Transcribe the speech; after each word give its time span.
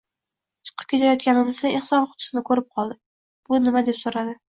Chiqib 0.67 0.85
ketayotganimizda 0.93 1.69
ehson 1.79 2.07
qutisini 2.13 2.43
koʻrib 2.47 2.67
qoldi, 2.79 2.97
bu 3.53 3.61
nima 3.67 3.85
deb 3.91 4.01
soʻradi. 4.01 4.35